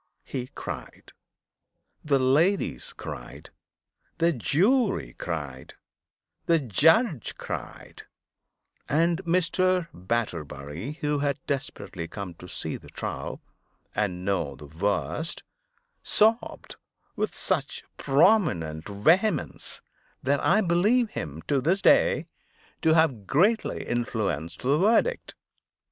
He 0.23 0.47
cried; 0.55 1.11
the 2.03 2.17
ladies 2.17 2.91
cried; 2.91 3.51
the 4.17 4.33
jury 4.33 5.13
cried; 5.13 5.75
the 6.47 6.57
judge 6.57 7.37
cried; 7.37 8.01
and 8.89 9.23
Mr. 9.25 9.89
Batterbury, 9.93 10.93
who 11.01 11.19
had 11.19 11.37
desperately 11.45 12.07
come 12.07 12.33
to 12.39 12.47
see 12.47 12.77
the 12.77 12.89
trial, 12.89 13.41
and 13.93 14.25
know 14.25 14.55
the 14.55 14.65
worst, 14.65 15.43
sobbed 16.01 16.77
with 17.15 17.31
such 17.35 17.83
prominent 17.97 18.89
vehemence, 18.89 19.81
that 20.23 20.39
I 20.39 20.61
believe 20.61 21.11
him, 21.11 21.43
to 21.43 21.61
this 21.61 21.79
day, 21.83 22.25
to 22.81 22.95
have 22.95 23.27
greatly 23.27 23.85
influenced 23.85 24.63
the 24.63 24.79
verdict. 24.79 25.35